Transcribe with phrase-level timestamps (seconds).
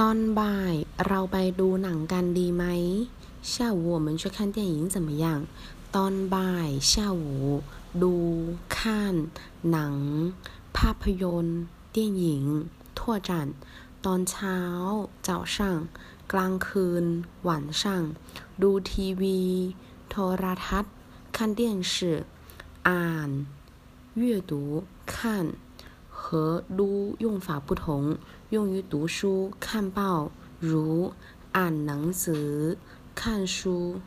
[0.06, 0.74] อนบ่าย
[1.06, 2.64] เราไปดูหนังกันดีไหม
[3.52, 5.26] 下午我们去看电影怎么样
[5.94, 7.22] ตอนบ่าย下午
[8.02, 8.14] ดู
[8.74, 8.76] 看
[9.70, 9.94] หนัง
[10.76, 11.60] ภาพยนตร์
[11.94, 12.24] 电影
[12.98, 12.98] 拓
[13.28, 13.30] 展
[14.04, 14.58] ตอนเช้า
[15.26, 15.56] 早上
[16.32, 17.04] กลางคืน
[17.48, 17.82] 晚上
[18.62, 19.40] ดูทีวี
[20.08, 20.94] โทรทัศน์
[21.36, 21.60] 看电
[21.92, 21.94] 视
[22.88, 23.30] อ่าน
[24.20, 24.52] 阅读
[25.12, 25.14] 看
[26.31, 28.17] 和“撸”用法不同，
[28.51, 30.31] 用于读书、看报，
[30.61, 31.11] 如
[31.51, 32.77] “按能词”
[33.13, 33.99] 看书。